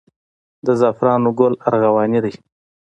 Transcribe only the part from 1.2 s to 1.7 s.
ګل